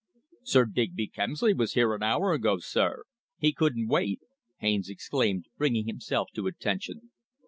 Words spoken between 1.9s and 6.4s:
an hour ago, sir. He couldn't wait!" Haines exclaimed, bringing himself